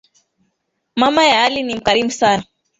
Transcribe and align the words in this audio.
Mama 0.95 1.23
ya 1.23 1.43
ali 1.43 1.63
ni 1.63 1.75
mkarimu 1.75 2.11
sana. 2.11 2.43